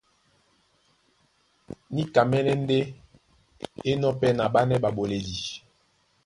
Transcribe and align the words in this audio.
Níkamɛ́nɛ́ 1.93 2.55
ndé 2.63 2.77
é 2.89 2.91
enɔ̄ 3.89 4.11
pɛ́ 4.19 4.31
na 4.37 4.43
ɓánɛ́ 4.53 4.81
ɓaɓoledi. 4.83 5.35